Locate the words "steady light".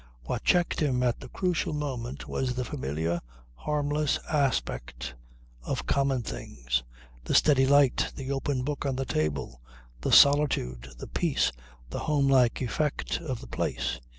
7.35-8.11